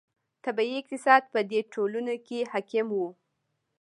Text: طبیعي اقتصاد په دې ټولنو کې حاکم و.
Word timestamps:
طبیعي 0.45 0.75
اقتصاد 0.81 1.23
په 1.33 1.39
دې 1.51 1.59
ټولنو 1.73 2.15
کې 2.27 2.39
حاکم 2.51 2.87
و. 2.93 2.99